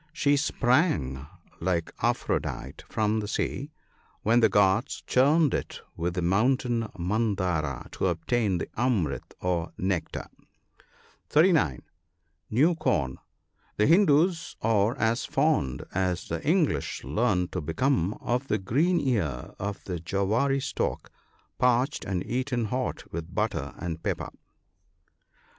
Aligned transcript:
She 0.13 0.35
sprang, 0.35 1.27
like 1.59 1.91
Aphrodite, 2.01 2.83
from 2.89 3.19
the 3.19 3.27
sea, 3.27 3.69
when 4.23 4.39
the 4.39 4.49
gods 4.49 5.03
churned 5.05 5.53
it 5.53 5.79
with 5.95 6.15
the 6.15 6.23
mountain 6.23 6.89
Mandara 6.97 7.87
to 7.91 8.07
obtain 8.07 8.57
the" 8.57 8.65
Amrit," 8.79 9.35
or 9.41 9.73
nectar. 9.77 10.27
(39) 11.29 11.83
New 12.49 12.73
corn.— 12.73 13.19
The 13.77 13.85
Hindoos 13.85 14.55
are 14.63 14.97
as 14.97 15.25
fond, 15.25 15.83
as 15.93 16.27
the 16.29 16.43
English 16.43 17.03
learn 17.03 17.47
to 17.49 17.61
become, 17.61 18.15
of 18.21 18.47
the 18.47 18.57
green 18.57 18.99
ear 18.99 19.53
of 19.59 19.83
the 19.83 19.99
jowaree 19.99 20.61
stalk 20.61 21.11
parched 21.59 22.05
and 22.05 22.25
eaten 22.25 22.65
hot 22.65 23.03
with 23.13 23.35
butter 23.35 23.75
and 23.77 24.01
pepper. 24.01 24.29